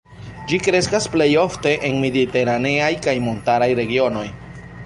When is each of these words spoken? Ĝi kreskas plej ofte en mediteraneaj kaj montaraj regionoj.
Ĝi 0.51 0.57
kreskas 0.67 1.05
plej 1.15 1.27
ofte 1.43 1.75
en 1.89 2.01
mediteraneaj 2.05 2.91
kaj 3.07 3.17
montaraj 3.29 3.73
regionoj. 3.83 4.29